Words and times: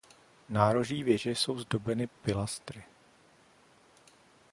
Nároží 0.49 1.03
věže 1.03 1.31
jsou 1.31 1.59
zdobeny 1.59 2.07
pilastry. 2.07 2.83